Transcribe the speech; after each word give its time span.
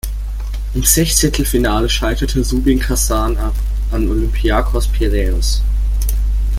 Im 0.73 0.83
Sechzehntelfinale 0.83 1.87
scheiterte 1.87 2.41
Rubin 2.49 2.79
Kasan 2.79 3.37
an 3.91 4.09
Olympiakos 4.09 4.87
Piräus. 4.87 5.61